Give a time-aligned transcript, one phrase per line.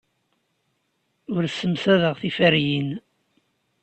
[1.35, 2.89] Ur ssemsadeɣ tiferyin.